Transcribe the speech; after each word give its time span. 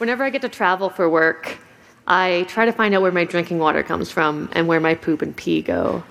Whenever 0.00 0.24
I 0.24 0.30
get 0.30 0.40
to 0.40 0.48
travel 0.48 0.88
for 0.88 1.10
work, 1.10 1.58
I 2.06 2.46
try 2.48 2.64
to 2.64 2.72
find 2.72 2.94
out 2.94 3.02
where 3.02 3.12
my 3.12 3.24
drinking 3.24 3.58
water 3.58 3.82
comes 3.82 4.10
from 4.10 4.48
and 4.52 4.66
where 4.66 4.80
my 4.80 4.94
poop 4.94 5.20
and 5.20 5.36
pee 5.36 5.60
go. 5.60 6.02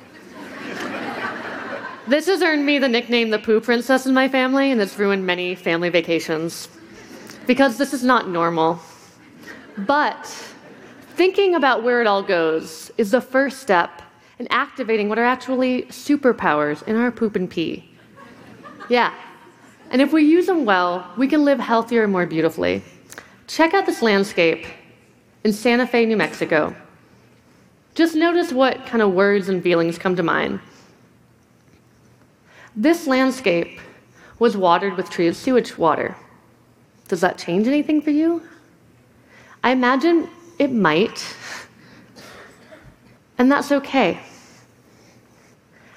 this 2.08 2.28
has 2.28 2.44
earned 2.44 2.68
me 2.68 2.78
the 2.78 2.88
nickname 2.88 3.32
the 3.32 3.40
poo 3.40 3.60
princess 3.60 4.06
in 4.06 4.14
my 4.14 4.28
family, 4.28 4.70
and 4.70 4.80
it's 4.80 5.00
ruined 5.00 5.26
many 5.26 5.56
family 5.56 5.90
vacations. 5.90 6.70
Because 7.48 7.80
this 7.80 7.92
is 7.92 8.04
not 8.04 8.30
normal. 8.30 8.80
But 9.76 10.24
thinking 11.16 11.56
about 11.56 11.82
where 11.82 12.00
it 12.00 12.06
all 12.06 12.22
goes 12.22 12.92
is 13.00 13.10
the 13.10 13.22
first 13.22 13.60
step 13.60 14.04
in 14.38 14.48
activating 14.52 15.10
what 15.10 15.18
are 15.18 15.26
actually 15.26 15.86
superpowers 15.86 16.88
in 16.88 16.96
our 16.96 17.10
poop 17.10 17.36
and 17.36 17.50
pee. 17.50 17.90
Yeah. 18.88 19.16
And 19.90 20.00
if 20.00 20.14
we 20.14 20.26
use 20.26 20.46
them 20.46 20.64
well, 20.64 21.12
we 21.18 21.28
can 21.28 21.44
live 21.44 21.60
healthier 21.60 22.04
and 22.04 22.12
more 22.12 22.28
beautifully. 22.28 22.84
Check 23.50 23.74
out 23.74 23.88
this 23.88 24.04
landscape 24.04 24.68
in 25.44 25.52
Santa 25.52 25.88
Fe, 25.88 26.06
New 26.06 26.16
Mexico. 26.16 26.76
Just 27.96 28.14
notice 28.14 28.54
what 28.54 28.86
kind 28.86 29.02
of 29.02 29.14
words 29.14 29.50
and 29.50 29.64
feelings 29.64 29.98
come 29.98 30.16
to 30.16 30.22
mind. 30.22 30.60
This 32.76 33.08
landscape 33.08 33.80
was 34.38 34.56
watered 34.56 34.96
with 34.96 35.10
treated 35.10 35.36
sewage 35.36 35.80
water. 35.80 36.16
Does 37.08 37.22
that 37.22 37.40
change 37.40 37.66
anything 37.68 38.04
for 38.04 38.12
you? 38.12 38.44
I 39.64 39.72
imagine 39.72 40.30
it 40.60 40.72
might. 40.72 41.36
And 43.40 43.52
that's 43.52 43.72
okay. 43.72 44.20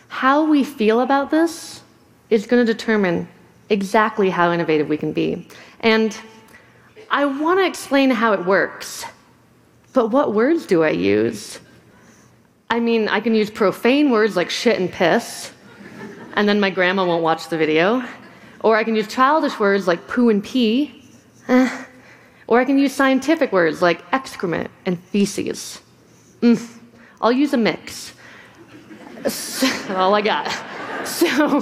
How 0.09 0.43
we 0.43 0.65
feel 0.65 1.03
about 1.03 1.31
this 1.31 1.83
is 2.31 2.47
going 2.47 2.65
to 2.65 2.73
determine 2.73 3.29
exactly 3.69 4.31
how 4.31 4.53
innovative 4.53 4.89
we 4.89 4.97
can 4.97 5.13
be. 5.13 5.47
And 5.81 6.17
I 7.13 7.27
want 7.27 7.61
to 7.61 7.67
explain 7.67 8.09
how 8.09 8.33
it 8.33 8.47
works. 8.47 9.05
But 9.93 10.09
what 10.09 10.33
words 10.33 10.65
do 10.65 10.83
I 10.83 10.91
use? 10.91 11.61
I 12.71 12.81
mean, 12.81 13.07
I 13.07 13.21
can 13.21 13.35
use 13.35 13.51
profane 13.51 14.11
words 14.11 14.35
like 14.35 14.49
shit 14.49 14.81
and 14.81 14.91
piss, 14.91 15.53
and 16.35 16.49
then 16.49 16.59
my 16.59 16.71
grandma 16.71 17.05
won't 17.05 17.23
watch 17.23 17.51
the 17.51 17.59
video. 17.59 18.03
Or 18.61 18.77
I 18.77 18.85
can 18.85 18.97
use 18.97 19.07
childish 19.09 19.61
words 19.61 19.87
like 19.87 20.09
poo 20.09 20.31
and 20.31 20.43
pee. 20.43 21.05
Eh. 21.49 21.85
Or 22.47 22.61
I 22.61 22.65
can 22.65 22.79
use 22.79 22.95
scientific 22.95 23.53
words 23.53 23.83
like 23.83 24.03
excrement 24.13 24.71
and 24.87 24.99
feces. 24.99 25.83
Mm. 26.41 26.67
I'll 27.21 27.33
use 27.33 27.53
a 27.53 27.59
mix. 27.59 28.15
all 29.91 30.15
I 30.15 30.23
got. 30.23 30.51
So, 31.03 31.59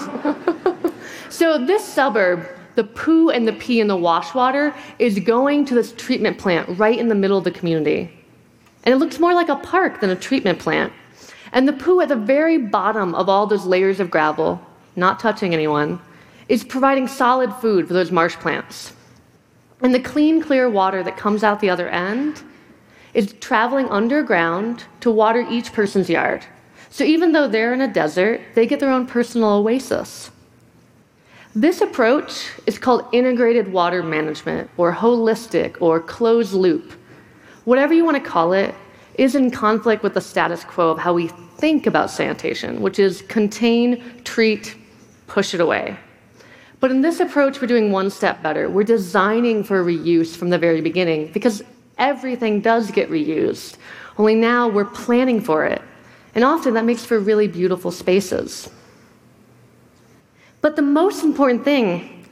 so 1.30 1.64
this 1.64 1.82
suburb, 1.82 2.46
the 2.74 2.84
poo 2.84 3.30
and 3.30 3.46
the 3.46 3.52
pee 3.52 3.80
in 3.80 3.88
the 3.88 3.96
wash 3.96 4.34
water, 4.34 4.74
is 4.98 5.18
going 5.18 5.64
to 5.66 5.74
this 5.74 5.92
treatment 5.92 6.38
plant 6.38 6.78
right 6.78 6.98
in 6.98 7.08
the 7.08 7.14
middle 7.14 7.38
of 7.38 7.44
the 7.44 7.50
community. 7.50 8.10
And 8.84 8.94
it 8.94 8.98
looks 8.98 9.18
more 9.18 9.34
like 9.34 9.48
a 9.48 9.56
park 9.56 10.00
than 10.00 10.10
a 10.10 10.16
treatment 10.16 10.58
plant. 10.58 10.92
And 11.52 11.66
the 11.66 11.72
poo 11.72 12.00
at 12.00 12.08
the 12.08 12.16
very 12.16 12.58
bottom 12.58 13.14
of 13.14 13.28
all 13.28 13.46
those 13.46 13.66
layers 13.66 14.00
of 14.00 14.10
gravel, 14.10 14.60
not 14.96 15.20
touching 15.20 15.52
anyone, 15.52 16.00
is 16.48 16.64
providing 16.64 17.08
solid 17.08 17.52
food 17.54 17.86
for 17.86 17.94
those 17.94 18.10
marsh 18.10 18.36
plants. 18.36 18.92
And 19.82 19.94
the 19.94 20.00
clean, 20.00 20.42
clear 20.42 20.68
water 20.68 21.02
that 21.02 21.16
comes 21.16 21.42
out 21.42 21.60
the 21.60 21.70
other 21.70 21.88
end 21.88 22.42
is 23.14 23.32
traveling 23.34 23.88
underground 23.88 24.84
to 25.00 25.10
water 25.10 25.44
each 25.48 25.72
person's 25.72 26.08
yard. 26.08 26.44
So 26.90 27.04
even 27.04 27.32
though 27.32 27.48
they're 27.48 27.72
in 27.72 27.80
a 27.80 27.92
desert, 27.92 28.40
they 28.54 28.66
get 28.66 28.80
their 28.80 28.90
own 28.90 29.06
personal 29.06 29.50
oasis. 29.50 30.30
This 31.54 31.80
approach 31.80 32.48
is 32.66 32.78
called 32.78 33.06
integrated 33.12 33.72
water 33.72 34.02
management, 34.02 34.70
or 34.76 34.92
holistic, 34.94 35.76
or 35.80 36.00
closed 36.00 36.52
loop 36.52 36.92
whatever 37.64 37.94
you 37.94 38.04
want 38.04 38.16
to 38.16 38.30
call 38.30 38.52
it, 38.52 38.74
is 39.14 39.34
in 39.34 39.50
conflict 39.50 40.02
with 40.02 40.14
the 40.14 40.20
status 40.20 40.64
quo 40.64 40.90
of 40.90 40.98
how 40.98 41.12
we 41.12 41.28
think 41.28 41.86
about 41.86 42.10
sanitation, 42.10 42.80
which 42.80 42.98
is 42.98 43.22
contain, 43.22 44.22
treat, 44.24 44.76
push 45.26 45.52
it 45.54 45.60
away. 45.60 45.96
But 46.80 46.90
in 46.90 47.02
this 47.02 47.20
approach, 47.20 47.60
we're 47.60 47.66
doing 47.66 47.92
one 47.92 48.08
step 48.08 48.42
better. 48.42 48.70
We're 48.70 48.82
designing 48.82 49.62
for 49.62 49.84
reuse 49.84 50.34
from 50.34 50.48
the 50.48 50.58
very 50.58 50.80
beginning 50.80 51.30
because 51.32 51.62
everything 51.98 52.60
does 52.60 52.90
get 52.90 53.10
reused. 53.10 53.76
Only 54.16 54.34
now 54.34 54.66
we're 54.68 54.86
planning 54.86 55.40
for 55.40 55.66
it. 55.66 55.82
And 56.34 56.42
often 56.42 56.74
that 56.74 56.84
makes 56.84 57.04
for 57.04 57.20
really 57.20 57.48
beautiful 57.48 57.90
spaces. 57.90 58.70
But 60.60 60.76
the 60.76 60.82
most 60.82 61.24
important 61.24 61.64
thing 61.64 62.26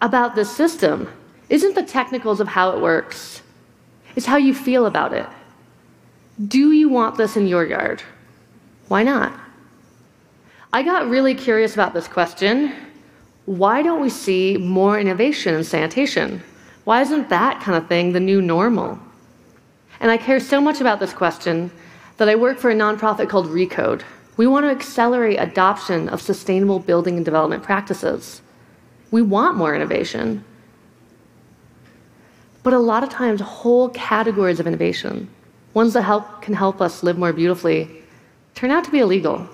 about 0.00 0.34
this 0.34 0.54
system 0.54 1.08
isn't 1.48 1.74
the 1.74 1.82
technicals 1.82 2.40
of 2.40 2.48
how 2.48 2.70
it 2.72 2.80
works, 2.80 3.42
it's 4.16 4.26
how 4.26 4.36
you 4.36 4.54
feel 4.54 4.86
about 4.86 5.12
it. 5.12 5.26
Do 6.46 6.72
you 6.72 6.88
want 6.88 7.16
this 7.16 7.36
in 7.36 7.46
your 7.46 7.64
yard? 7.64 8.02
Why 8.88 9.02
not? 9.02 9.32
I 10.72 10.82
got 10.82 11.08
really 11.08 11.34
curious 11.34 11.74
about 11.74 11.94
this 11.94 12.08
question. 12.08 12.72
Why 13.46 13.82
don't 13.82 14.00
we 14.00 14.10
see 14.10 14.56
more 14.56 15.00
innovation 15.00 15.54
in 15.54 15.64
sanitation? 15.64 16.42
Why 16.84 17.00
isn't 17.00 17.28
that 17.30 17.60
kind 17.60 17.76
of 17.76 17.88
thing 17.88 18.12
the 18.12 18.20
new 18.20 18.42
normal? 18.42 18.98
And 20.00 20.10
I 20.10 20.16
care 20.16 20.40
so 20.40 20.60
much 20.60 20.80
about 20.80 21.00
this 21.00 21.12
question 21.12 21.70
that 22.18 22.28
I 22.28 22.34
work 22.34 22.58
for 22.58 22.70
a 22.70 22.74
nonprofit 22.74 23.28
called 23.28 23.46
Recode. 23.46 24.02
We 24.38 24.46
want 24.46 24.66
to 24.66 24.70
accelerate 24.70 25.40
adoption 25.40 26.08
of 26.08 26.22
sustainable 26.22 26.78
building 26.78 27.16
and 27.16 27.24
development 27.24 27.64
practices. 27.64 28.40
We 29.10 29.20
want 29.20 29.56
more 29.56 29.74
innovation. 29.74 30.44
But 32.62 32.72
a 32.72 32.78
lot 32.78 33.02
of 33.02 33.08
times, 33.08 33.40
whole 33.40 33.88
categories 33.88 34.60
of 34.60 34.68
innovation, 34.68 35.28
ones 35.74 35.92
that 35.94 36.02
help, 36.02 36.40
can 36.40 36.54
help 36.54 36.80
us 36.80 37.02
live 37.02 37.18
more 37.18 37.32
beautifully, 37.32 37.90
turn 38.54 38.70
out 38.70 38.84
to 38.84 38.92
be 38.92 39.00
illegal. 39.00 39.48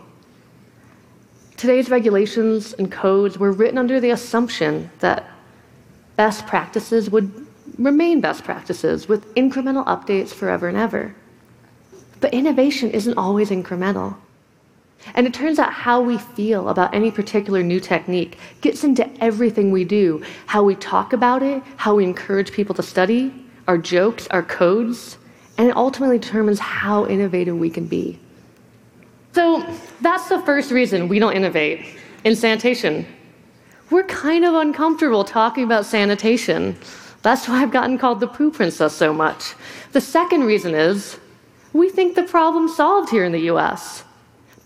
Today's 1.57 1.89
regulations 1.89 2.75
and 2.75 2.93
codes 2.93 3.39
were 3.39 3.53
written 3.53 3.79
under 3.79 4.01
the 4.01 4.11
assumption 4.11 4.91
that 4.99 5.31
best 6.17 6.47
practices 6.47 7.09
would 7.09 7.47
remain 7.79 8.21
best 8.21 8.45
practices 8.45 9.09
with 9.09 9.35
incremental 9.35 9.87
updates 9.87 10.29
forever 10.29 10.69
and 10.69 10.77
ever. 10.77 11.15
But 12.21 12.35
innovation 12.35 12.91
isn't 12.91 13.17
always 13.17 13.49
incremental. 13.49 14.19
And 15.15 15.27
it 15.27 15.35
turns 15.35 15.59
out 15.59 15.73
how 15.73 16.01
we 16.01 16.19
feel 16.19 16.69
about 16.69 16.95
any 16.95 17.11
particular 17.11 17.63
new 17.63 17.81
technique 17.81 18.39
gets 18.61 18.85
into 18.85 19.09
everything 19.23 19.71
we 19.71 19.85
do 19.85 20.23
how 20.47 20.63
we 20.63 20.75
talk 20.77 21.13
about 21.13 21.43
it, 21.43 21.63
how 21.77 21.95
we 21.95 22.05
encourage 22.05 22.53
people 22.53 22.75
to 22.75 22.83
study, 22.83 23.33
our 23.69 23.79
jokes, 23.79 24.27
our 24.29 24.43
codes, 24.43 25.19
and 25.59 25.69
it 25.69 25.77
ultimately 25.77 26.19
determines 26.19 26.59
how 26.59 27.07
innovative 27.07 27.57
we 27.57 27.71
can 27.71 27.87
be. 27.87 28.19
So 29.33 29.67
that's 30.01 30.29
the 30.29 30.41
first 30.43 30.71
reason 30.71 31.09
we 31.09 31.19
don't 31.19 31.35
innovate 31.35 31.87
in 32.25 32.37
sanitation. 32.37 33.07
We're 33.91 34.05
kind 34.05 34.45
of 34.45 34.55
uncomfortable 34.55 35.25
talking 35.25 35.65
about 35.65 35.87
sanitation. 35.87 36.77
That's 37.23 37.49
why 37.49 37.63
I've 37.63 37.71
gotten 37.71 37.99
called 37.99 38.21
the 38.21 38.27
poo 38.27 38.51
princess 38.51 38.95
so 38.95 39.13
much. 39.13 39.55
The 39.93 40.01
second 40.01 40.45
reason 40.45 40.75
is 40.75 41.19
we 41.73 41.91
think 41.91 42.15
the 42.15 42.23
problem's 42.23 42.77
solved 42.77 43.11
here 43.11 43.25
in 43.25 43.33
the 43.33 43.51
US. 43.51 44.05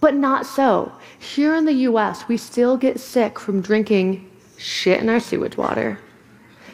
But 0.01 0.15
not 0.15 0.47
so. 0.47 0.93
Here 1.19 1.55
in 1.55 1.65
the 1.65 1.73
US, 1.73 2.29
we 2.29 2.37
still 2.37 2.77
get 2.77 3.01
sick 3.01 3.39
from 3.39 3.61
drinking 3.61 4.31
shit 4.57 5.01
in 5.01 5.09
our 5.09 5.21
sewage 5.21 5.57
water. 5.57 5.99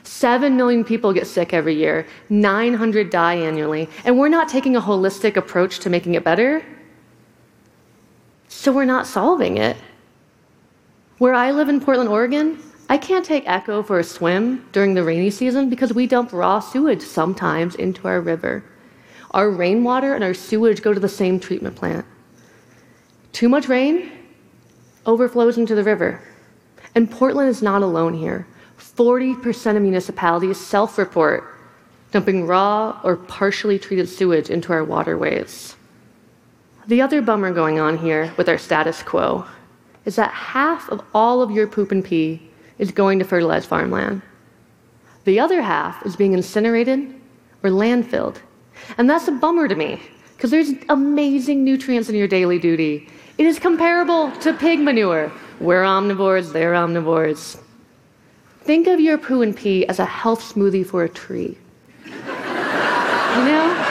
Seven 0.02 0.56
million 0.56 0.84
people 0.84 1.12
get 1.14 1.26
sick 1.26 1.54
every 1.54 1.74
year, 1.74 2.06
900 2.28 3.08
die 3.08 3.36
annually, 3.36 3.88
and 4.04 4.18
we're 4.18 4.28
not 4.28 4.48
taking 4.48 4.76
a 4.76 4.80
holistic 4.80 5.36
approach 5.36 5.78
to 5.80 5.90
making 5.90 6.14
it 6.14 6.22
better. 6.22 6.64
So 8.48 8.70
we're 8.70 8.84
not 8.84 9.06
solving 9.06 9.56
it. 9.56 9.76
Where 11.18 11.34
I 11.34 11.52
live 11.52 11.68
in 11.70 11.80
Portland, 11.80 12.10
Oregon, 12.10 12.58
I 12.88 12.98
can't 12.98 13.24
take 13.24 13.48
Echo 13.48 13.82
for 13.82 13.98
a 13.98 14.04
swim 14.04 14.68
during 14.72 14.92
the 14.92 15.02
rainy 15.02 15.30
season 15.30 15.70
because 15.70 15.94
we 15.94 16.06
dump 16.06 16.32
raw 16.32 16.60
sewage 16.60 17.02
sometimes 17.02 17.74
into 17.74 18.06
our 18.06 18.20
river. 18.20 18.62
Our 19.30 19.50
rainwater 19.50 20.14
and 20.14 20.22
our 20.22 20.34
sewage 20.34 20.82
go 20.82 20.92
to 20.92 21.00
the 21.00 21.08
same 21.08 21.40
treatment 21.40 21.76
plant. 21.76 22.04
Too 23.34 23.48
much 23.48 23.68
rain 23.68 24.12
overflows 25.06 25.58
into 25.58 25.74
the 25.74 25.82
river. 25.82 26.22
And 26.94 27.10
Portland 27.10 27.48
is 27.48 27.62
not 27.62 27.82
alone 27.82 28.14
here. 28.14 28.46
40% 28.78 29.76
of 29.76 29.82
municipalities 29.82 30.56
self 30.58 30.96
report 30.96 31.44
dumping 32.12 32.46
raw 32.46 33.00
or 33.02 33.16
partially 33.16 33.76
treated 33.76 34.08
sewage 34.08 34.50
into 34.50 34.72
our 34.72 34.84
waterways. 34.84 35.74
The 36.86 37.02
other 37.02 37.20
bummer 37.20 37.52
going 37.52 37.80
on 37.80 37.98
here 37.98 38.32
with 38.36 38.48
our 38.48 38.56
status 38.56 39.02
quo 39.02 39.44
is 40.04 40.14
that 40.14 40.30
half 40.30 40.88
of 40.90 41.02
all 41.12 41.42
of 41.42 41.50
your 41.50 41.66
poop 41.66 41.90
and 41.90 42.04
pee 42.04 42.40
is 42.78 42.92
going 42.92 43.18
to 43.18 43.24
fertilized 43.24 43.68
farmland. 43.68 44.22
The 45.24 45.40
other 45.40 45.60
half 45.60 46.06
is 46.06 46.14
being 46.14 46.34
incinerated 46.34 47.12
or 47.64 47.70
landfilled. 47.70 48.36
And 48.96 49.10
that's 49.10 49.26
a 49.26 49.32
bummer 49.32 49.66
to 49.66 49.74
me 49.74 50.00
because 50.36 50.52
there's 50.52 50.70
amazing 50.88 51.64
nutrients 51.64 52.08
in 52.08 52.14
your 52.14 52.28
daily 52.28 52.60
duty 52.60 53.08
it 53.38 53.46
is 53.46 53.58
comparable 53.58 54.30
to 54.38 54.52
pig 54.52 54.80
manure. 54.80 55.32
We're 55.60 55.82
omnivores, 55.82 56.52
they're 56.52 56.74
omnivores. 56.74 57.60
Think 58.62 58.86
of 58.86 59.00
your 59.00 59.18
poo 59.18 59.42
and 59.42 59.56
pee 59.56 59.86
as 59.86 59.98
a 59.98 60.04
health 60.04 60.54
smoothie 60.54 60.86
for 60.86 61.04
a 61.04 61.08
tree. 61.08 61.58
You 62.06 62.12
know? 63.44 63.90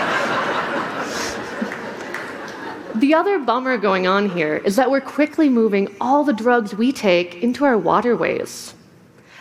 The 2.95 3.13
other 3.13 3.37
bummer 3.37 3.77
going 3.77 4.07
on 4.07 4.29
here 4.29 4.57
is 4.57 4.77
that 4.77 4.89
we're 4.89 5.01
quickly 5.01 5.49
moving 5.49 5.93
all 5.99 6.23
the 6.23 6.31
drugs 6.31 6.73
we 6.73 6.93
take 6.93 7.43
into 7.43 7.65
our 7.65 7.77
waterways. 7.77 8.73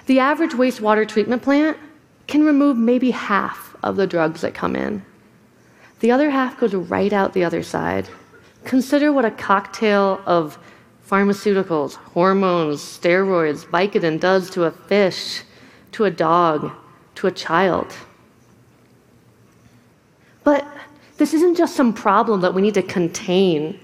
The 0.06 0.18
average 0.18 0.50
wastewater 0.52 1.06
treatment 1.06 1.42
plant 1.42 1.78
can 2.26 2.44
remove 2.44 2.76
maybe 2.76 3.12
half 3.12 3.76
of 3.82 3.96
the 3.96 4.06
drugs 4.06 4.40
that 4.40 4.54
come 4.54 4.74
in. 4.74 5.04
The 6.00 6.10
other 6.10 6.30
half 6.30 6.58
goes 6.58 6.74
right 6.74 7.12
out 7.12 7.32
the 7.34 7.44
other 7.44 7.62
side. 7.62 8.08
Consider 8.64 9.12
what 9.12 9.24
a 9.24 9.30
cocktail 9.30 10.20
of 10.26 10.58
pharmaceuticals, 11.08 11.94
hormones, 11.94 12.80
steroids, 12.80 13.66
Vicodin 13.66 14.18
does 14.18 14.48
to 14.50 14.64
a 14.64 14.70
fish, 14.70 15.42
to 15.92 16.04
a 16.04 16.10
dog, 16.10 16.72
to 17.16 17.26
a 17.26 17.30
child. 17.30 17.92
But 20.44 20.66
this 21.18 21.34
isn't 21.34 21.56
just 21.56 21.76
some 21.76 21.92
problem 21.92 22.40
that 22.40 22.54
we 22.54 22.62
need 22.62 22.74
to 22.74 22.82
contain. 22.82 23.78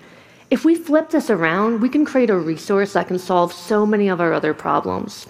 If 0.51 0.65
we 0.65 0.75
flip 0.75 1.11
this 1.11 1.29
around, 1.29 1.81
we 1.81 1.89
can 1.89 2.05
create 2.05 2.31
a 2.31 2.37
resource 2.37 2.95
that 2.95 3.09
can 3.09 3.19
solve 3.19 3.53
so 3.53 3.85
many 3.85 4.09
of 4.09 4.21
our 4.21 4.33
other 4.33 4.55
problems. 4.55 5.27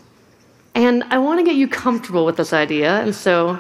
And 0.75 1.03
I 1.11 1.19
want 1.19 1.41
to 1.41 1.45
get 1.45 1.57
you 1.57 1.67
comfortable 1.67 2.25
with 2.25 2.37
this 2.37 2.53
idea, 2.53 3.01
and 3.01 3.13
so 3.13 3.59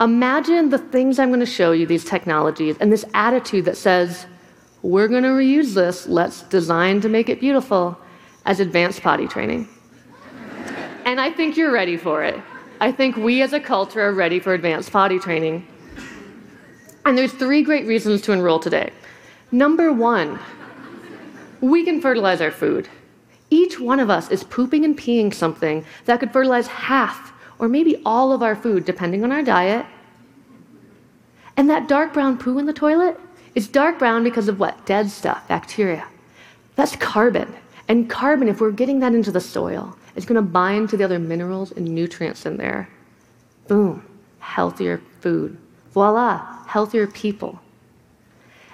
imagine 0.00 0.70
the 0.70 0.78
things 0.78 1.18
I'm 1.18 1.28
going 1.28 1.40
to 1.40 1.46
show 1.46 1.72
you, 1.72 1.86
these 1.86 2.04
technologies, 2.04 2.76
and 2.80 2.90
this 2.90 3.04
attitude 3.12 3.66
that 3.66 3.76
says, 3.76 4.26
we're 4.82 5.08
going 5.08 5.22
to 5.22 5.30
reuse 5.30 5.74
this, 5.74 6.06
let's 6.06 6.42
design 6.42 7.00
to 7.00 7.08
make 7.08 7.28
it 7.28 7.40
beautiful, 7.40 7.96
as 8.44 8.58
advanced 8.60 9.00
potty 9.02 9.28
training. 9.28 9.68
and 11.04 11.20
I 11.20 11.30
think 11.30 11.56
you're 11.56 11.72
ready 11.72 11.96
for 11.96 12.24
it. 12.24 12.40
I 12.80 12.90
think 12.90 13.16
we 13.16 13.42
as 13.42 13.52
a 13.52 13.60
culture 13.60 14.00
are 14.00 14.12
ready 14.12 14.40
for 14.40 14.54
advanced 14.54 14.90
potty 14.90 15.20
training. 15.20 15.66
And 17.04 17.16
there's 17.16 17.32
three 17.32 17.62
great 17.62 17.86
reasons 17.86 18.22
to 18.22 18.32
enroll 18.32 18.58
today. 18.58 18.92
Number 19.52 19.92
one, 19.92 20.40
we 21.60 21.84
can 21.84 22.00
fertilize 22.00 22.40
our 22.40 22.50
food. 22.50 22.88
Each 23.50 23.78
one 23.78 24.00
of 24.00 24.10
us 24.10 24.30
is 24.30 24.42
pooping 24.42 24.84
and 24.84 24.98
peeing 24.98 25.32
something 25.32 25.84
that 26.06 26.18
could 26.18 26.32
fertilize 26.32 26.66
half 26.66 27.32
or 27.60 27.68
maybe 27.68 28.02
all 28.04 28.32
of 28.32 28.42
our 28.42 28.56
food, 28.56 28.84
depending 28.84 29.22
on 29.22 29.30
our 29.30 29.42
diet. 29.42 29.86
And 31.56 31.70
that 31.70 31.86
dark 31.86 32.12
brown 32.12 32.38
poo 32.38 32.58
in 32.58 32.66
the 32.66 32.72
toilet 32.72 33.20
is 33.54 33.68
dark 33.68 33.98
brown 33.98 34.24
because 34.24 34.48
of 34.48 34.58
what? 34.58 34.84
Dead 34.86 35.10
stuff, 35.10 35.46
bacteria. 35.48 36.06
That's 36.76 36.96
carbon. 36.96 37.54
And 37.88 38.08
carbon, 38.08 38.48
if 38.48 38.60
we're 38.60 38.70
getting 38.70 39.00
that 39.00 39.14
into 39.14 39.30
the 39.30 39.40
soil, 39.40 39.96
it's 40.16 40.26
going 40.26 40.36
to 40.36 40.42
bind 40.42 40.88
to 40.90 40.96
the 40.96 41.04
other 41.04 41.18
minerals 41.18 41.72
and 41.72 41.86
nutrients 41.86 42.46
in 42.46 42.56
there. 42.56 42.88
Boom, 43.68 44.04
healthier 44.38 45.00
food. 45.20 45.58
Voila, 45.92 46.64
healthier 46.66 47.06
people. 47.06 47.60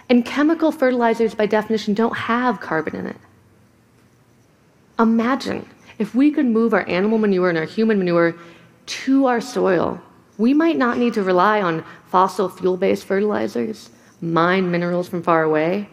And 0.09 0.25
chemical 0.25 0.73
fertilizers, 0.73 1.35
by 1.35 1.47
definition, 1.47 1.95
don't 1.95 2.17
have 2.17 2.61
carbon 2.61 2.97
in 2.97 3.07
it. 3.07 3.17
Imagine 4.99 5.69
if 5.99 6.15
we 6.15 6.31
could 6.31 6.47
move 6.47 6.73
our 6.73 6.89
animal 6.89 7.19
manure 7.19 7.49
and 7.49 7.59
our 7.59 7.65
human 7.65 7.99
manure 7.99 8.35
to 8.87 9.27
our 9.27 9.41
soil. 9.41 10.01
We 10.39 10.55
might 10.55 10.77
not 10.79 10.99
need 10.99 11.15
to 11.15 11.23
rely 11.23 11.61
on 11.61 11.85
fossil 12.07 12.49
fuel 12.49 12.77
based 12.77 13.05
fertilizers, 13.05 13.91
mine 14.21 14.71
minerals 14.71 15.09
from 15.09 15.23
far 15.23 15.43
away. 15.43 15.89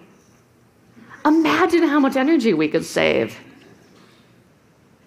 Imagine 1.26 1.84
how 1.84 2.00
much 2.00 2.16
energy 2.16 2.54
we 2.54 2.68
could 2.68 2.86
save. 2.86 3.38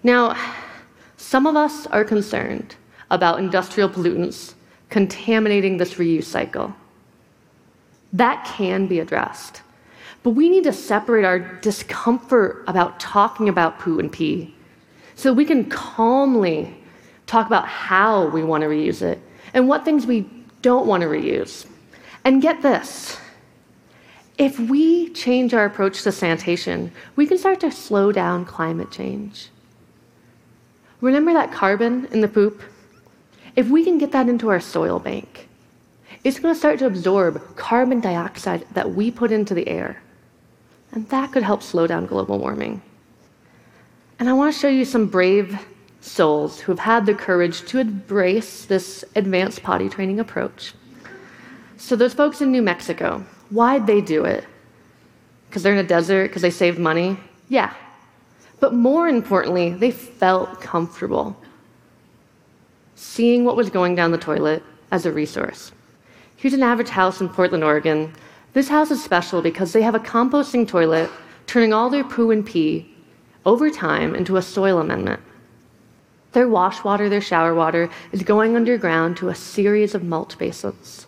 Now, 0.02 0.36
some 1.16 1.46
of 1.46 1.56
us 1.56 1.86
are 1.88 2.04
concerned 2.04 2.76
about 3.10 3.38
industrial 3.38 3.88
pollutants 3.88 4.54
contaminating 4.90 5.76
this 5.76 5.94
reuse 5.94 6.24
cycle. 6.24 6.74
That 8.12 8.44
can 8.44 8.86
be 8.86 9.00
addressed. 9.00 9.62
But 10.22 10.30
we 10.30 10.48
need 10.48 10.64
to 10.64 10.72
separate 10.72 11.24
our 11.24 11.38
discomfort 11.38 12.64
about 12.66 12.98
talking 12.98 13.48
about 13.48 13.78
poo 13.78 13.98
and 13.98 14.10
pee 14.10 14.54
so 15.14 15.32
we 15.32 15.44
can 15.44 15.68
calmly 15.68 16.74
talk 17.26 17.46
about 17.46 17.66
how 17.66 18.28
we 18.28 18.42
want 18.42 18.62
to 18.62 18.68
reuse 18.68 19.02
it 19.02 19.20
and 19.54 19.68
what 19.68 19.84
things 19.84 20.06
we 20.06 20.28
don't 20.62 20.86
want 20.86 21.02
to 21.02 21.08
reuse. 21.08 21.66
And 22.28 22.42
get 22.42 22.60
this 22.60 23.18
if 24.36 24.60
we 24.60 25.08
change 25.14 25.54
our 25.54 25.64
approach 25.64 26.02
to 26.02 26.12
sanitation, 26.12 26.92
we 27.16 27.26
can 27.26 27.38
start 27.38 27.58
to 27.60 27.70
slow 27.70 28.12
down 28.12 28.44
climate 28.44 28.90
change. 28.90 29.48
Remember 31.00 31.32
that 31.32 31.52
carbon 31.52 32.06
in 32.12 32.20
the 32.20 32.28
poop? 32.28 32.60
If 33.56 33.70
we 33.70 33.82
can 33.82 33.96
get 33.96 34.12
that 34.12 34.28
into 34.28 34.50
our 34.50 34.60
soil 34.60 34.98
bank, 34.98 35.48
it's 36.22 36.38
going 36.38 36.52
to 36.52 36.58
start 36.58 36.78
to 36.80 36.86
absorb 36.86 37.56
carbon 37.56 37.98
dioxide 37.98 38.66
that 38.74 38.94
we 38.94 39.10
put 39.10 39.32
into 39.32 39.54
the 39.54 39.66
air. 39.66 40.02
And 40.92 41.08
that 41.08 41.32
could 41.32 41.44
help 41.44 41.62
slow 41.62 41.86
down 41.86 42.04
global 42.04 42.38
warming. 42.38 42.82
And 44.18 44.28
I 44.28 44.34
want 44.34 44.52
to 44.52 44.60
show 44.60 44.68
you 44.68 44.84
some 44.84 45.06
brave 45.06 45.66
souls 46.02 46.60
who 46.60 46.72
have 46.72 46.80
had 46.80 47.06
the 47.06 47.14
courage 47.14 47.62
to 47.68 47.78
embrace 47.78 48.66
this 48.66 49.02
advanced 49.16 49.62
potty 49.62 49.88
training 49.88 50.20
approach. 50.20 50.74
So, 51.78 51.96
those 51.96 52.12
folks 52.12 52.40
in 52.40 52.52
New 52.52 52.62
Mexico, 52.62 53.24
why'd 53.50 53.86
they 53.86 54.00
do 54.00 54.24
it? 54.24 54.44
Because 55.48 55.62
they're 55.62 55.72
in 55.72 55.78
a 55.78 55.88
desert, 55.88 56.28
because 56.28 56.42
they 56.42 56.50
saved 56.50 56.78
money? 56.78 57.16
Yeah. 57.48 57.72
But 58.60 58.74
more 58.74 59.08
importantly, 59.08 59.70
they 59.70 59.90
felt 59.90 60.60
comfortable 60.60 61.36
seeing 62.94 63.44
what 63.44 63.56
was 63.56 63.70
going 63.70 63.94
down 63.94 64.10
the 64.10 64.18
toilet 64.18 64.62
as 64.90 65.06
a 65.06 65.12
resource. 65.12 65.72
Here's 66.36 66.54
an 66.54 66.62
average 66.62 66.88
house 66.88 67.20
in 67.20 67.28
Portland, 67.28 67.64
Oregon. 67.64 68.12
This 68.52 68.68
house 68.68 68.90
is 68.90 69.02
special 69.02 69.42
because 69.42 69.72
they 69.72 69.82
have 69.82 69.94
a 69.94 70.00
composting 70.00 70.66
toilet, 70.66 71.10
turning 71.46 71.72
all 71.72 71.90
their 71.90 72.04
poo 72.04 72.30
and 72.30 72.44
pee 72.44 72.92
over 73.46 73.70
time 73.70 74.14
into 74.14 74.36
a 74.36 74.42
soil 74.42 74.78
amendment. 74.78 75.20
Their 76.32 76.48
wash 76.48 76.84
water, 76.84 77.08
their 77.08 77.20
shower 77.20 77.54
water, 77.54 77.90
is 78.12 78.22
going 78.22 78.54
underground 78.54 79.16
to 79.16 79.30
a 79.30 79.34
series 79.34 79.94
of 79.94 80.04
mulch 80.04 80.38
basins, 80.38 81.07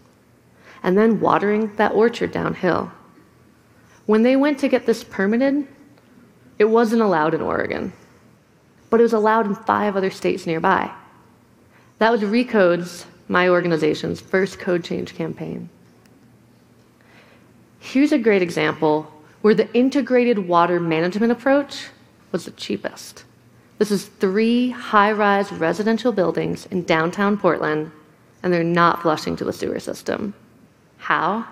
and 0.82 0.96
then 0.96 1.20
watering 1.20 1.74
that 1.76 1.92
orchard 1.92 2.32
downhill. 2.32 2.90
When 4.06 4.22
they 4.22 4.36
went 4.36 4.58
to 4.60 4.68
get 4.68 4.86
this 4.86 5.04
permitted, 5.04 5.66
it 6.58 6.64
wasn't 6.64 7.02
allowed 7.02 7.34
in 7.34 7.40
Oregon, 7.40 7.92
but 8.88 9.00
it 9.00 9.04
was 9.04 9.12
allowed 9.12 9.46
in 9.46 9.54
five 9.54 9.96
other 9.96 10.10
states 10.10 10.46
nearby. 10.46 10.90
That 11.98 12.10
was 12.10 12.24
Recode's 12.24 13.06
my 13.28 13.48
organization's 13.48 14.20
first 14.20 14.58
code 14.58 14.82
change 14.82 15.14
campaign. 15.14 15.68
Here's 17.78 18.12
a 18.12 18.18
great 18.18 18.42
example 18.42 19.10
where 19.42 19.54
the 19.54 19.72
integrated 19.72 20.38
water 20.38 20.80
management 20.80 21.32
approach 21.32 21.88
was 22.32 22.44
the 22.44 22.50
cheapest. 22.52 23.24
This 23.78 23.90
is 23.90 24.06
three 24.06 24.70
high 24.70 25.12
rise 25.12 25.50
residential 25.52 26.12
buildings 26.12 26.66
in 26.66 26.84
downtown 26.84 27.38
Portland, 27.38 27.90
and 28.42 28.52
they're 28.52 28.62
not 28.62 29.00
flushing 29.00 29.36
to 29.36 29.44
the 29.44 29.52
sewer 29.52 29.80
system. 29.80 30.34
How? 31.00 31.46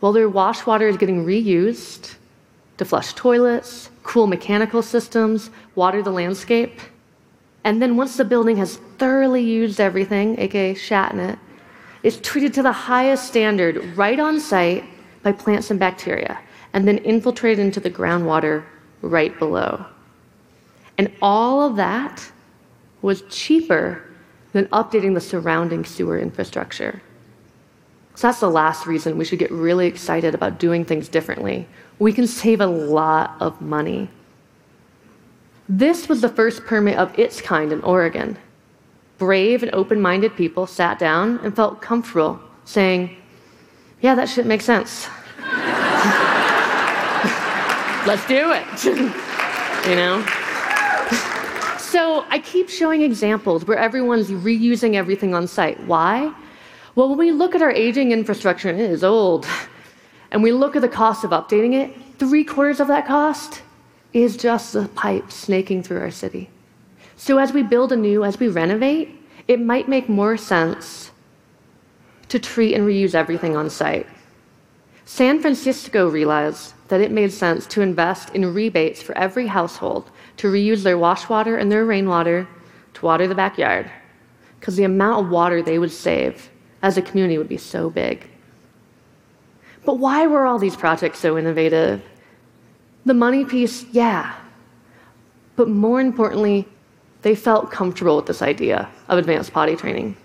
Well, 0.00 0.12
their 0.12 0.28
wash 0.28 0.66
water 0.66 0.86
is 0.86 0.96
getting 0.96 1.24
reused 1.24 2.14
to 2.76 2.84
flush 2.84 3.14
toilets, 3.14 3.90
cool 4.02 4.26
mechanical 4.26 4.82
systems, 4.82 5.50
water 5.74 6.02
the 6.02 6.10
landscape. 6.10 6.80
And 7.64 7.80
then 7.80 7.96
once 7.96 8.16
the 8.16 8.24
building 8.24 8.56
has 8.56 8.76
thoroughly 8.98 9.42
used 9.42 9.80
everything, 9.80 10.38
aka 10.38 10.74
shat 10.74 11.12
in 11.12 11.20
it, 11.20 11.38
it's 12.02 12.18
treated 12.20 12.52
to 12.54 12.62
the 12.62 12.72
highest 12.72 13.28
standard 13.28 13.96
right 13.96 14.18
on 14.18 14.40
site 14.40 14.84
by 15.22 15.32
plants 15.32 15.70
and 15.70 15.78
bacteria, 15.78 16.40
and 16.72 16.86
then 16.86 16.98
infiltrated 16.98 17.64
into 17.64 17.78
the 17.78 17.90
groundwater 17.90 18.64
right 19.02 19.38
below. 19.38 19.84
And 20.98 21.12
all 21.22 21.62
of 21.62 21.76
that 21.76 22.30
was 23.00 23.22
cheaper 23.30 24.02
than 24.52 24.66
updating 24.66 25.14
the 25.14 25.20
surrounding 25.20 25.84
sewer 25.84 26.18
infrastructure. 26.18 27.00
So 28.14 28.28
that's 28.28 28.40
the 28.40 28.50
last 28.50 28.86
reason 28.86 29.16
we 29.16 29.24
should 29.24 29.38
get 29.38 29.50
really 29.50 29.86
excited 29.86 30.34
about 30.34 30.58
doing 30.58 30.84
things 30.84 31.08
differently. 31.08 31.66
We 31.98 32.12
can 32.12 32.26
save 32.26 32.60
a 32.60 32.66
lot 32.66 33.36
of 33.40 33.60
money. 33.60 34.10
This 35.68 36.08
was 36.08 36.20
the 36.20 36.28
first 36.28 36.64
permit 36.64 36.98
of 36.98 37.18
its 37.18 37.40
kind 37.40 37.72
in 37.72 37.80
Oregon. 37.82 38.36
Brave 39.18 39.62
and 39.62 39.74
open 39.74 40.00
minded 40.00 40.36
people 40.36 40.66
sat 40.66 40.98
down 40.98 41.38
and 41.42 41.54
felt 41.54 41.80
comfortable 41.80 42.40
saying, 42.64 43.16
Yeah, 44.00 44.14
that 44.14 44.28
shit 44.28 44.46
makes 44.46 44.64
sense. 44.64 45.08
Let's 48.06 48.26
do 48.26 48.52
it. 48.52 48.84
you 49.88 49.96
know? 49.96 50.24
So 51.78 52.24
I 52.30 52.40
keep 52.42 52.68
showing 52.68 53.02
examples 53.02 53.64
where 53.64 53.78
everyone's 53.78 54.30
reusing 54.30 54.94
everything 54.94 55.34
on 55.34 55.46
site. 55.46 55.78
Why? 55.84 56.34
Well, 56.94 57.08
when 57.08 57.18
we 57.18 57.30
look 57.30 57.54
at 57.54 57.62
our 57.62 57.70
aging 57.70 58.12
infrastructure, 58.12 58.68
and 58.68 58.78
it 58.78 58.90
is 58.90 59.02
old, 59.02 59.46
and 60.30 60.42
we 60.42 60.52
look 60.52 60.76
at 60.76 60.82
the 60.82 60.88
cost 60.88 61.24
of 61.24 61.30
updating 61.30 61.72
it, 61.72 61.94
three 62.18 62.44
quarters 62.44 62.80
of 62.80 62.88
that 62.88 63.06
cost 63.06 63.62
is 64.12 64.36
just 64.36 64.74
the 64.74 64.88
pipe 64.88 65.32
snaking 65.32 65.82
through 65.82 66.00
our 66.00 66.10
city. 66.10 66.50
So 67.16 67.38
as 67.38 67.52
we 67.52 67.62
build 67.62 67.92
anew, 67.92 68.24
as 68.24 68.38
we 68.38 68.48
renovate, 68.48 69.08
it 69.48 69.58
might 69.58 69.88
make 69.88 70.08
more 70.10 70.36
sense 70.36 71.10
to 72.28 72.38
treat 72.38 72.74
and 72.74 72.86
reuse 72.86 73.14
everything 73.14 73.56
on 73.56 73.70
site. 73.70 74.06
San 75.06 75.40
Francisco 75.40 76.10
realized 76.10 76.74
that 76.88 77.00
it 77.00 77.10
made 77.10 77.32
sense 77.32 77.66
to 77.68 77.80
invest 77.80 78.30
in 78.34 78.52
rebates 78.52 79.00
for 79.00 79.16
every 79.16 79.46
household 79.46 80.10
to 80.36 80.52
reuse 80.52 80.82
their 80.82 80.98
wash 80.98 81.28
water 81.30 81.56
and 81.56 81.72
their 81.72 81.86
rainwater 81.86 82.46
to 82.92 83.06
water 83.06 83.26
the 83.26 83.34
backyard, 83.34 83.90
because 84.60 84.76
the 84.76 84.84
amount 84.84 85.24
of 85.24 85.32
water 85.32 85.62
they 85.62 85.78
would 85.78 85.90
save 85.90 86.50
as 86.82 86.98
a 86.98 87.02
community 87.02 87.38
would 87.38 87.48
be 87.48 87.56
so 87.56 87.88
big. 87.88 88.28
But 89.84 89.94
why 89.94 90.26
were 90.26 90.46
all 90.46 90.58
these 90.58 90.76
projects 90.76 91.18
so 91.18 91.38
innovative? 91.38 92.02
The 93.04 93.14
money 93.14 93.44
piece, 93.44 93.84
yeah. 93.90 94.34
But 95.56 95.68
more 95.68 96.00
importantly, 96.00 96.68
they 97.22 97.34
felt 97.34 97.70
comfortable 97.70 98.16
with 98.16 98.26
this 98.26 98.42
idea 98.42 98.88
of 99.08 99.18
advanced 99.18 99.52
potty 99.52 99.76
training. 99.76 100.16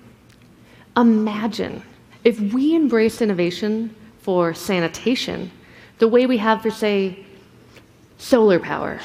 Imagine 0.96 1.84
if 2.24 2.40
we 2.40 2.76
embraced 2.76 3.22
innovation 3.22 3.96
for 4.20 4.54
sanitation 4.54 5.52
the 6.00 6.08
way 6.08 6.26
we 6.26 6.38
have 6.38 6.62
for, 6.62 6.70
say, 6.70 7.26
solar 8.18 8.60
power. 8.60 9.00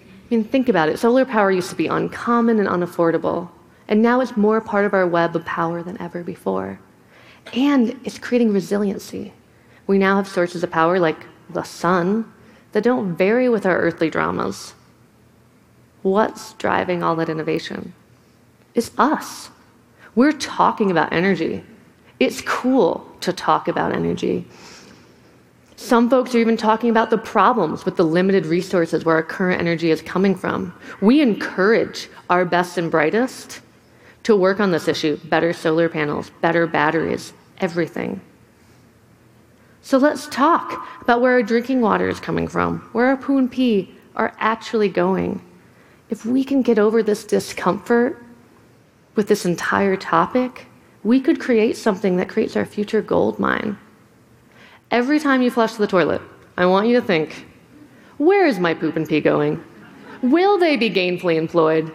I 0.00 0.34
mean, 0.34 0.44
think 0.44 0.68
about 0.68 0.88
it. 0.88 0.98
Solar 0.98 1.24
power 1.24 1.50
used 1.50 1.70
to 1.70 1.76
be 1.76 1.86
uncommon 1.86 2.58
and 2.58 2.68
unaffordable, 2.68 3.48
and 3.88 4.02
now 4.02 4.20
it's 4.20 4.36
more 4.36 4.60
part 4.60 4.84
of 4.84 4.92
our 4.92 5.06
web 5.06 5.36
of 5.36 5.44
power 5.44 5.82
than 5.82 6.00
ever 6.00 6.22
before. 6.22 6.78
And 7.52 7.98
it's 8.04 8.18
creating 8.18 8.52
resiliency. 8.52 9.32
We 9.86 9.98
now 9.98 10.16
have 10.16 10.28
sources 10.28 10.62
of 10.62 10.70
power 10.70 10.98
like 10.98 11.26
the 11.50 11.62
sun 11.62 12.32
that 12.72 12.84
don't 12.84 13.14
vary 13.14 13.48
with 13.48 13.64
our 13.66 13.78
earthly 13.78 14.10
dramas. 14.10 14.74
What's 16.02 16.52
driving 16.54 17.02
all 17.02 17.16
that 17.16 17.28
innovation? 17.28 17.94
It's 18.74 18.90
us. 18.98 19.50
We're 20.14 20.32
talking 20.32 20.90
about 20.90 21.12
energy. 21.12 21.64
It's 22.20 22.40
cool 22.42 23.06
to 23.20 23.32
talk 23.32 23.68
about 23.68 23.94
energy. 23.94 24.46
Some 25.76 26.08
folks 26.08 26.34
are 26.34 26.38
even 26.38 26.56
talking 26.56 26.88
about 26.88 27.10
the 27.10 27.18
problems 27.18 27.84
with 27.84 27.96
the 27.96 28.04
limited 28.04 28.46
resources 28.46 29.04
where 29.04 29.16
our 29.16 29.22
current 29.22 29.60
energy 29.60 29.90
is 29.90 30.00
coming 30.00 30.34
from. 30.34 30.74
We 31.02 31.20
encourage 31.20 32.08
our 32.30 32.44
best 32.46 32.78
and 32.78 32.90
brightest 32.90 33.60
to 34.26 34.34
work 34.34 34.58
on 34.58 34.72
this 34.72 34.88
issue 34.88 35.16
better 35.26 35.52
solar 35.52 35.88
panels, 35.88 36.32
better 36.40 36.66
batteries, 36.66 37.32
everything. 37.58 38.20
So 39.82 39.98
let's 39.98 40.26
talk 40.26 40.84
about 41.00 41.20
where 41.20 41.34
our 41.34 41.44
drinking 41.44 41.80
water 41.80 42.08
is 42.08 42.18
coming 42.18 42.48
from, 42.48 42.80
where 42.90 43.06
our 43.06 43.16
poo 43.16 43.38
and 43.38 43.48
pee 43.48 43.94
are 44.16 44.34
actually 44.40 44.88
going. 44.88 45.40
If 46.10 46.26
we 46.26 46.42
can 46.42 46.62
get 46.62 46.76
over 46.76 47.04
this 47.04 47.22
discomfort 47.22 48.20
with 49.14 49.28
this 49.28 49.46
entire 49.46 49.96
topic, 49.96 50.66
we 51.04 51.20
could 51.20 51.38
create 51.38 51.76
something 51.76 52.16
that 52.16 52.28
creates 52.28 52.56
our 52.56 52.66
future 52.66 53.02
gold 53.02 53.38
mine. 53.38 53.78
Every 54.90 55.20
time 55.20 55.40
you 55.40 55.52
flush 55.52 55.74
the 55.74 55.86
toilet, 55.86 56.20
I 56.56 56.66
want 56.66 56.88
you 56.88 57.00
to 57.00 57.06
think 57.06 57.46
where 58.18 58.44
is 58.44 58.58
my 58.58 58.74
poop 58.74 58.96
and 58.96 59.08
pee 59.08 59.20
going? 59.20 59.62
Will 60.20 60.58
they 60.58 60.76
be 60.76 60.90
gainfully 60.90 61.36
employed? 61.36 61.92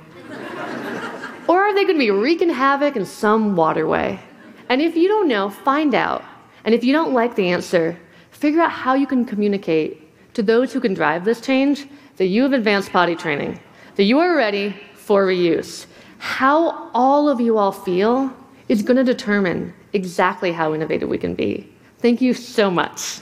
Or 1.47 1.61
are 1.61 1.73
they 1.73 1.83
going 1.83 1.95
to 1.95 1.99
be 1.99 2.11
wreaking 2.11 2.49
havoc 2.49 2.95
in 2.95 3.05
some 3.05 3.55
waterway? 3.55 4.19
And 4.69 4.81
if 4.81 4.95
you 4.95 5.07
don't 5.07 5.27
know, 5.27 5.49
find 5.49 5.93
out. 5.93 6.23
And 6.63 6.75
if 6.75 6.83
you 6.83 6.93
don't 6.93 7.13
like 7.13 7.35
the 7.35 7.49
answer, 7.49 7.97
figure 8.29 8.61
out 8.61 8.71
how 8.71 8.93
you 8.93 9.07
can 9.07 9.25
communicate 9.25 10.07
to 10.33 10.43
those 10.43 10.71
who 10.71 10.79
can 10.79 10.93
drive 10.93 11.25
this 11.25 11.41
change 11.41 11.87
that 12.17 12.27
you 12.27 12.43
have 12.43 12.53
advanced 12.53 12.91
potty 12.91 13.15
training, 13.15 13.59
that 13.95 14.03
you 14.03 14.19
are 14.19 14.35
ready 14.35 14.75
for 14.93 15.25
reuse. 15.25 15.87
How 16.19 16.89
all 16.93 17.27
of 17.27 17.41
you 17.41 17.57
all 17.57 17.71
feel 17.71 18.31
is 18.69 18.81
going 18.83 18.97
to 18.97 19.03
determine 19.03 19.73
exactly 19.93 20.51
how 20.51 20.73
innovative 20.73 21.09
we 21.09 21.17
can 21.17 21.35
be. 21.35 21.69
Thank 21.99 22.21
you 22.21 22.33
so 22.33 22.71
much. 22.71 23.19